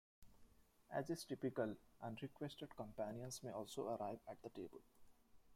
[0.89, 4.81] As is typical, unrequested companions may also arrive at the table.